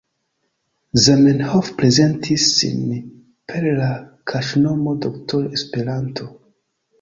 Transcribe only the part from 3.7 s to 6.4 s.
la kaŝnomo Doktoro Esperanto.